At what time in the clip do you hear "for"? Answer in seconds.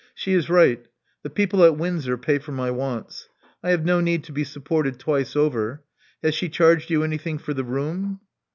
2.39-2.51, 7.37-7.53